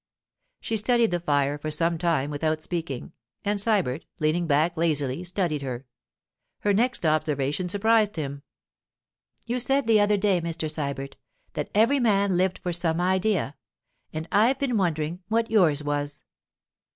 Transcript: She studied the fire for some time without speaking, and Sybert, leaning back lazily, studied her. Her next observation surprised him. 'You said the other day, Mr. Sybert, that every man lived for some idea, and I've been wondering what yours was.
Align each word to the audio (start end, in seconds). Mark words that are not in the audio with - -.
She 0.61 0.77
studied 0.77 1.11
the 1.11 1.19
fire 1.19 1.59
for 1.59 1.69
some 1.69 1.99
time 1.99 2.31
without 2.31 2.63
speaking, 2.63 3.13
and 3.45 3.59
Sybert, 3.59 4.03
leaning 4.17 4.47
back 4.47 4.75
lazily, 4.75 5.23
studied 5.23 5.61
her. 5.61 5.85
Her 6.61 6.73
next 6.73 7.05
observation 7.05 7.69
surprised 7.69 8.15
him. 8.15 8.41
'You 9.45 9.59
said 9.59 9.85
the 9.85 10.01
other 10.01 10.17
day, 10.17 10.41
Mr. 10.41 10.67
Sybert, 10.71 11.17
that 11.53 11.69
every 11.75 11.99
man 11.99 12.35
lived 12.35 12.57
for 12.63 12.73
some 12.73 12.99
idea, 12.99 13.55
and 14.11 14.27
I've 14.31 14.57
been 14.57 14.75
wondering 14.75 15.21
what 15.27 15.51
yours 15.51 15.83
was. 15.83 16.23